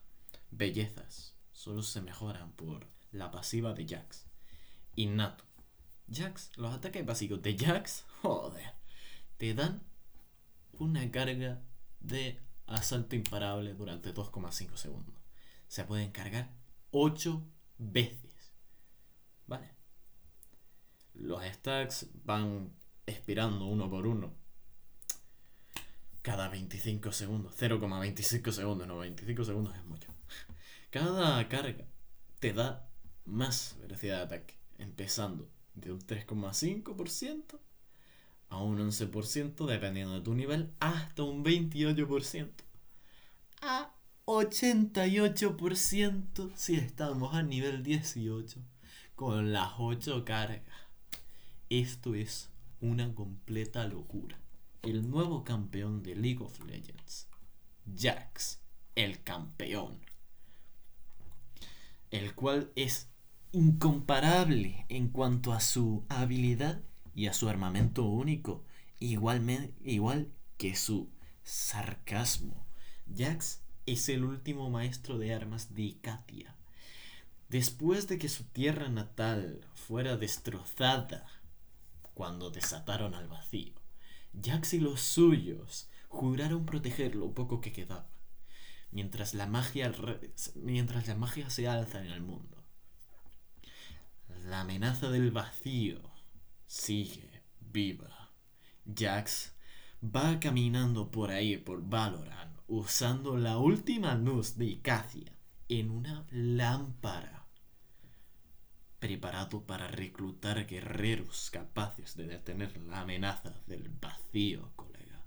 bellezas, 0.50 1.34
solo 1.52 1.82
se 1.82 2.02
mejoran 2.02 2.52
por 2.52 2.86
la 3.10 3.30
pasiva 3.30 3.72
de 3.72 3.86
Jax. 3.86 4.26
Innato. 4.96 5.44
Jax, 6.10 6.50
los 6.56 6.74
ataques 6.74 7.06
básicos 7.06 7.40
de 7.42 7.56
Jax, 7.56 8.04
joder, 8.22 8.72
te 9.36 9.54
dan 9.54 9.82
una 10.78 11.10
carga 11.10 11.62
de 12.00 12.38
asalto 12.66 13.16
imparable 13.16 13.74
durante 13.74 14.14
2,5 14.14 14.76
segundos. 14.76 15.14
Se 15.66 15.84
pueden 15.84 16.10
cargar 16.10 16.50
8 16.90 17.42
veces. 17.78 18.52
¿Vale? 19.46 19.70
Los 21.14 21.42
stacks 21.44 22.08
van 22.24 22.72
expirando 23.06 23.66
uno 23.66 23.90
por 23.90 24.06
uno. 24.06 24.34
Cada 26.22 26.48
25 26.48 27.12
segundos. 27.12 27.54
0,25 27.58 28.52
segundos. 28.52 28.86
No, 28.86 28.98
25 28.98 29.44
segundos 29.44 29.74
es 29.74 29.84
mucho. 29.84 30.14
Cada 30.90 31.48
carga 31.48 31.86
te 32.38 32.52
da 32.52 32.88
más 33.24 33.76
velocidad 33.80 34.18
de 34.18 34.22
ataque. 34.24 34.54
Empezando 34.78 35.50
de 35.74 35.92
un 35.92 36.00
3,5% 36.00 37.58
a 38.48 38.62
un 38.62 38.78
11% 38.78 39.66
dependiendo 39.66 40.14
de 40.14 40.20
tu 40.20 40.34
nivel, 40.34 40.72
hasta 40.80 41.22
un 41.22 41.44
28%. 41.44 42.50
A 43.60 43.92
88% 44.24 46.52
si 46.54 46.76
estamos 46.76 47.34
a 47.34 47.42
nivel 47.42 47.82
18 47.82 48.60
con 49.14 49.52
las 49.52 49.72
8 49.78 50.24
cargas. 50.24 50.62
Esto 51.70 52.14
es 52.14 52.50
una 52.80 53.14
completa 53.14 53.86
locura. 53.86 54.40
El 54.82 55.10
nuevo 55.10 55.44
campeón 55.44 56.02
de 56.02 56.14
League 56.14 56.42
of 56.42 56.64
Legends, 56.64 57.28
Jax, 57.96 58.60
el 58.94 59.22
campeón. 59.22 59.98
El 62.10 62.34
cual 62.34 62.70
es 62.76 63.08
incomparable 63.52 64.86
en 64.88 65.08
cuanto 65.08 65.52
a 65.52 65.60
su 65.60 66.04
habilidad 66.08 66.80
y 67.18 67.26
a 67.26 67.32
su 67.32 67.48
armamento 67.48 68.04
único, 68.04 68.64
igual, 69.00 69.74
igual 69.82 70.30
que 70.56 70.76
su 70.76 71.10
sarcasmo. 71.42 72.64
Jax 73.12 73.60
es 73.86 74.08
el 74.08 74.22
último 74.22 74.70
maestro 74.70 75.18
de 75.18 75.34
armas 75.34 75.74
de 75.74 75.82
Ikatia. 75.82 76.54
Después 77.48 78.06
de 78.06 78.20
que 78.20 78.28
su 78.28 78.44
tierra 78.44 78.88
natal 78.88 79.66
fuera 79.74 80.16
destrozada 80.16 81.26
cuando 82.14 82.50
desataron 82.50 83.16
al 83.16 83.26
vacío, 83.26 83.74
Jax 84.40 84.74
y 84.74 84.78
los 84.78 85.00
suyos 85.00 85.88
juraron 86.06 86.66
proteger 86.66 87.16
lo 87.16 87.34
poco 87.34 87.60
que 87.60 87.72
quedaba, 87.72 88.06
mientras 88.92 89.34
la 89.34 89.48
magia, 89.48 89.90
mientras 90.54 91.08
la 91.08 91.16
magia 91.16 91.50
se 91.50 91.66
alza 91.66 91.98
en 91.98 92.12
el 92.12 92.20
mundo. 92.20 92.62
La 94.44 94.60
amenaza 94.60 95.10
del 95.10 95.32
vacío 95.32 96.07
sigue 96.68 97.42
viva. 97.60 98.30
Jax 98.86 99.54
va 100.04 100.38
caminando 100.38 101.10
por 101.10 101.30
ahí 101.30 101.56
por 101.56 101.82
Valorant 101.82 102.56
usando 102.68 103.36
la 103.38 103.56
última 103.58 104.14
luz 104.14 104.56
de 104.56 104.66
Icacia 104.66 105.32
en 105.68 105.90
una 105.90 106.26
lámpara, 106.30 107.46
preparado 108.98 109.64
para 109.64 109.88
reclutar 109.88 110.66
guerreros 110.66 111.50
capaces 111.50 112.16
de 112.16 112.26
detener 112.26 112.76
la 112.82 113.00
amenaza 113.00 113.54
del 113.66 113.88
vacío, 113.88 114.70
colega. 114.76 115.22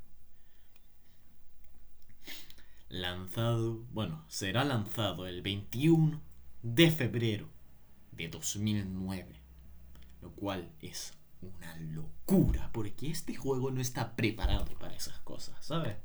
Lanzado, 2.90 3.84
bueno, 3.92 4.24
será 4.28 4.64
lanzado 4.64 5.26
el 5.26 5.42
21 5.42 6.22
de 6.62 6.92
febrero 6.92 7.50
de 8.12 8.28
2009, 8.28 9.42
lo 10.22 10.32
cual 10.34 10.72
es 10.82 11.14
una 11.42 11.76
locura, 11.78 12.70
porque 12.72 13.10
este 13.10 13.36
juego 13.36 13.72
no 13.72 13.82
está 13.82 14.16
preparado 14.16 14.78
para 14.80 14.96
esas 14.96 15.20
cosas, 15.20 15.66
¿sabes? 15.66 15.98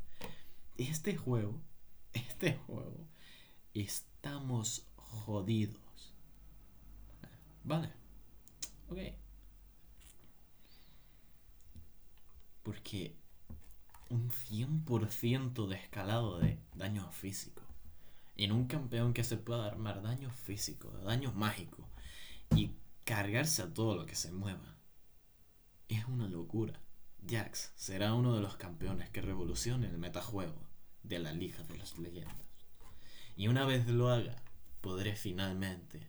Este 0.76 1.16
juego, 1.16 1.60
este 2.12 2.54
juego, 2.66 3.06
estamos 3.74 4.86
jodidos. 4.96 6.14
Vale, 7.64 7.92
ok. 8.88 8.98
Porque 12.62 13.16
un 14.08 14.30
100% 14.30 15.66
de 15.66 15.76
escalado 15.76 16.38
de 16.38 16.60
daño 16.74 17.10
físico. 17.12 17.62
En 18.36 18.52
un 18.52 18.66
campeón 18.66 19.14
que 19.14 19.24
se 19.24 19.36
pueda 19.36 19.66
armar 19.66 20.02
daño 20.02 20.30
físico, 20.30 20.90
daño 21.04 21.32
mágico. 21.32 21.88
Y 22.54 22.72
cargarse 23.04 23.62
a 23.62 23.72
todo 23.72 23.96
lo 23.96 24.06
que 24.06 24.14
se 24.14 24.32
mueva 24.32 24.75
es 25.88 26.04
una 26.06 26.28
locura. 26.28 26.80
Jax 27.28 27.72
será 27.74 28.14
uno 28.14 28.34
de 28.34 28.40
los 28.40 28.56
campeones 28.56 29.10
que 29.10 29.20
revolucione 29.20 29.88
el 29.88 29.98
metajuego 29.98 30.68
de 31.02 31.18
la 31.18 31.32
Liga 31.32 31.62
de 31.64 31.78
las 31.78 31.98
Leyendas. 31.98 32.36
Y 33.36 33.48
una 33.48 33.64
vez 33.64 33.86
lo 33.86 34.08
haga, 34.08 34.42
podré 34.80 35.16
finalmente 35.16 36.08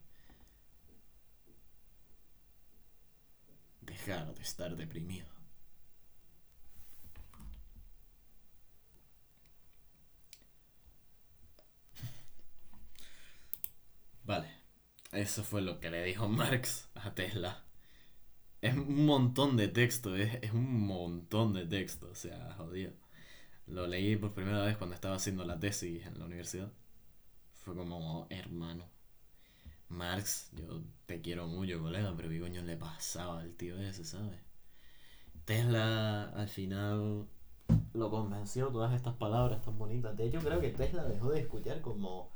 dejar 3.81 4.33
de 4.33 4.41
estar 4.41 4.75
deprimido. 4.75 5.27
Vale, 14.23 14.49
eso 15.13 15.43
fue 15.43 15.61
lo 15.61 15.79
que 15.79 15.89
le 15.89 16.03
dijo 16.03 16.27
Marx 16.27 16.89
a 16.95 17.15
Tesla 17.15 17.66
es 18.61 18.75
un 18.75 19.05
montón 19.05 19.57
de 19.57 19.67
texto, 19.67 20.15
es, 20.15 20.51
un 20.53 20.87
montón 20.87 21.53
de 21.53 21.65
texto, 21.65 22.09
o 22.11 22.15
sea, 22.15 22.53
jodido. 22.57 22.91
Lo 23.67 23.87
leí 23.87 24.15
por 24.15 24.33
primera 24.33 24.63
vez 24.63 24.77
cuando 24.77 24.95
estaba 24.95 25.15
haciendo 25.15 25.45
la 25.45 25.59
tesis 25.59 26.05
en 26.05 26.19
la 26.19 26.25
universidad. 26.25 26.71
Fue 27.53 27.75
como, 27.75 28.27
hermano, 28.29 28.85
Marx, 29.89 30.51
yo 30.53 30.81
te 31.05 31.21
quiero 31.21 31.47
mucho, 31.47 31.81
colega, 31.81 32.13
pero 32.15 32.29
qué 32.29 32.39
coño 32.39 32.61
le 32.61 32.77
pasaba 32.77 33.41
al 33.41 33.53
tío 33.55 33.79
ese, 33.79 34.05
¿sabes? 34.05 34.39
Tesla 35.45 36.23
al 36.35 36.47
final 36.49 37.27
lo 37.93 38.09
convenció 38.09 38.67
todas 38.69 38.93
estas 38.93 39.15
palabras 39.15 39.61
tan 39.61 39.77
bonitas. 39.77 40.15
De 40.17 40.27
hecho, 40.27 40.39
creo 40.39 40.59
que 40.59 40.69
Tesla 40.69 41.03
dejó 41.03 41.31
de 41.31 41.41
escuchar 41.41 41.81
como 41.81 42.29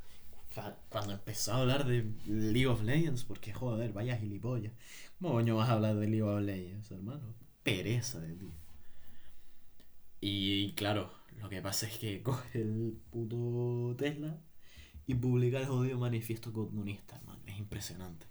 cuando 0.89 1.13
empezó 1.13 1.53
a 1.53 1.61
hablar 1.61 1.85
de 1.85 2.05
League 2.25 2.67
of 2.67 2.83
Legends, 2.83 3.23
porque 3.23 3.53
joder, 3.53 3.93
vaya 3.93 4.17
gilipollas. 4.17 4.73
¿Cómo 5.19 5.33
coño 5.33 5.55
vas 5.55 5.69
a 5.69 5.73
hablar 5.73 5.95
de 5.95 6.07
League 6.07 6.23
of 6.23 6.41
Legends, 6.41 6.91
hermano? 6.91 7.33
Pereza 7.63 8.19
de 8.19 8.33
ti. 8.35 8.51
Y 10.19 10.73
claro, 10.73 11.11
lo 11.39 11.49
que 11.49 11.61
pasa 11.61 11.87
es 11.87 11.97
que 11.97 12.21
coge 12.23 12.61
el 12.61 12.97
puto 13.09 13.95
Tesla 13.97 14.39
y 15.07 15.15
publica 15.15 15.59
el 15.59 15.67
jodido 15.67 15.97
manifiesto 15.97 16.51
comunista, 16.53 17.17
hermano. 17.17 17.41
Es 17.45 17.57
impresionante. 17.57 18.27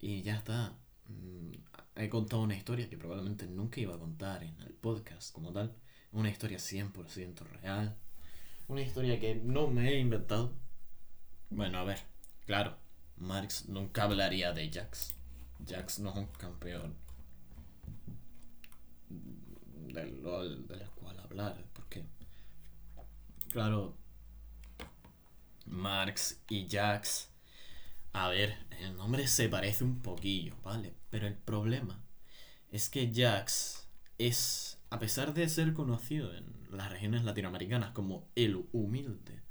Y 0.00 0.22
ya 0.22 0.36
está. 0.36 0.76
Mm, 1.08 1.52
he 1.96 2.08
contado 2.08 2.42
una 2.42 2.56
historia 2.56 2.88
que 2.88 2.96
probablemente 2.96 3.46
nunca 3.46 3.80
iba 3.80 3.94
a 3.94 3.98
contar 3.98 4.44
en 4.44 4.60
el 4.62 4.74
podcast 4.74 5.32
como 5.32 5.52
tal. 5.52 5.74
Una 6.12 6.30
historia 6.30 6.58
100% 6.58 7.40
real 7.60 7.96
una 8.68 8.82
historia 8.82 9.18
que 9.18 9.34
no 9.34 9.66
me 9.66 9.88
he 9.88 9.98
inventado. 9.98 10.52
Bueno, 11.50 11.78
a 11.78 11.84
ver, 11.84 11.98
claro, 12.46 12.76
Marx 13.16 13.68
nunca 13.68 14.04
hablaría 14.04 14.52
de 14.52 14.70
Jax. 14.70 15.14
Jax 15.66 15.98
no 15.98 16.10
es 16.10 16.16
un 16.16 16.26
campeón 16.26 16.94
del 19.08 20.22
LOL 20.22 20.66
del 20.68 20.88
cual 20.90 21.18
hablar, 21.18 21.64
porque, 21.72 22.04
claro, 23.50 23.96
Marx 25.64 26.42
y 26.48 26.68
Jax, 26.68 27.30
a 28.12 28.28
ver, 28.28 28.56
el 28.80 28.96
nombre 28.96 29.26
se 29.26 29.48
parece 29.48 29.84
un 29.84 30.00
poquillo, 30.00 30.54
¿vale? 30.62 30.94
Pero 31.10 31.26
el 31.26 31.36
problema 31.36 32.02
es 32.70 32.90
que 32.90 33.10
Jax 33.12 33.88
es 34.18 34.77
a 34.90 34.98
pesar 34.98 35.34
de 35.34 35.48
ser 35.48 35.72
conocido 35.74 36.34
en 36.34 36.54
las 36.70 36.90
regiones 36.90 37.24
latinoamericanas 37.24 37.90
como 37.90 38.28
el 38.34 38.66
humilde, 38.72 39.42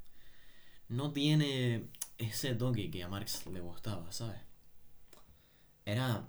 no 0.88 1.12
tiene 1.12 1.90
ese 2.16 2.54
toque 2.54 2.90
que 2.90 3.02
a 3.02 3.08
Marx 3.08 3.46
le 3.46 3.60
gustaba, 3.60 4.10
¿sabes? 4.12 4.40
Era 5.84 6.28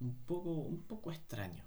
un 0.00 0.16
poco, 0.26 0.50
un 0.50 0.82
poco 0.82 1.12
extraño, 1.12 1.64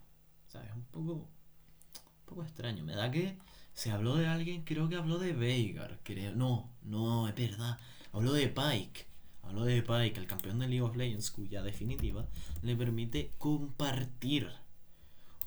¿sabes? 0.47 0.71
Un 0.75 0.85
poco, 0.85 1.13
un 1.13 2.25
poco 2.25 2.43
extraño. 2.43 2.83
Me 2.83 2.95
da 2.95 3.09
que 3.09 3.37
se 3.73 3.91
habló 3.91 4.15
de 4.15 4.27
alguien, 4.27 4.63
creo 4.63 4.89
que 4.89 4.95
habló 4.95 5.17
de 5.17 5.33
Veigar, 5.33 5.99
creo. 6.03 6.35
No, 6.35 6.71
no, 6.81 7.27
es 7.27 7.35
verdad. 7.35 7.79
Habló 8.11 8.33
de 8.33 8.47
Pike. 8.47 9.07
Habló 9.43 9.63
de 9.63 9.81
Pike, 9.81 10.19
el 10.19 10.27
campeón 10.27 10.59
de 10.59 10.67
League 10.67 10.81
of 10.81 10.95
Legends, 10.95 11.31
cuya 11.31 11.63
definitiva 11.63 12.27
le 12.61 12.75
permite 12.75 13.33
compartir 13.37 14.47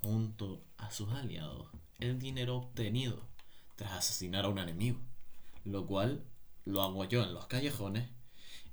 junto 0.03 0.65
a 0.83 0.91
sus 0.91 1.11
aliados 1.13 1.69
el 1.99 2.19
dinero 2.19 2.57
obtenido 2.57 3.29
tras 3.77 3.93
asesinar 3.93 4.45
a 4.45 4.49
un 4.49 4.59
enemigo, 4.59 5.01
lo 5.65 5.87
cual 5.87 6.25
lo 6.65 6.83
hago 6.83 7.05
yo 7.05 7.23
en 7.23 7.35
los 7.35 7.47
callejones 7.47 8.09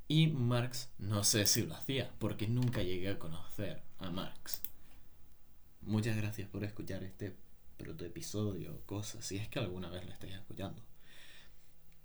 y 0.07 0.27
Marx 0.27 0.89
no 0.97 1.23
sé 1.23 1.45
si 1.45 1.63
lo 1.63 1.75
hacía 1.75 2.11
porque 2.19 2.47
nunca 2.47 2.81
llegué 2.81 3.09
a 3.09 3.19
conocer 3.19 3.83
a 3.99 4.09
Marx. 4.09 4.61
Muchas 5.81 6.17
gracias 6.17 6.49
por 6.49 6.63
escuchar 6.63 7.03
este 7.03 7.35
protoepisodio, 7.77 8.81
cosas, 8.85 9.25
si 9.25 9.37
es 9.37 9.47
que 9.47 9.59
alguna 9.59 9.89
vez 9.89 10.05
lo 10.05 10.11
estáis 10.11 10.33
escuchando. 10.33 10.81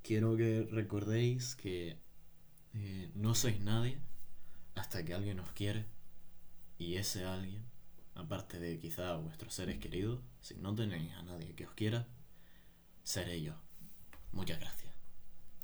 Quiero 0.03 0.37
que 0.37 0.69
recordéis 0.71 1.57
que 1.57 1.99
eh, 2.75 3.11
no 3.15 3.35
sois 3.35 3.61
nadie 3.61 3.99
hasta 4.75 5.05
que 5.05 5.15
alguien 5.15 5.41
os 5.41 5.53
quiere 5.53 5.87
y 6.79 6.97
ese 6.97 7.25
alguien 7.25 7.65
aparte 8.15 8.59
de 8.59 8.79
quizá 8.79 9.17
vuestros 9.17 9.55
seres 9.55 9.79
queridos, 9.79 10.21
si 10.41 10.55
no 10.57 10.75
tenéis 10.75 11.13
a 11.15 11.23
nadie 11.23 11.55
que 11.55 11.67
os 11.67 11.73
quiera, 11.73 12.07
seré 13.03 13.43
yo. 13.43 13.55
Muchas 14.33 14.59
gracias. 14.59 14.93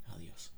Adiós. 0.06 0.52